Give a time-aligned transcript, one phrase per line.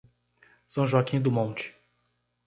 [0.65, 1.75] São Joaquim do Monte